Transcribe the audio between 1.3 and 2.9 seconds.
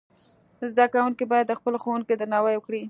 باید د خپلو ښوونکو درناوی وکړي.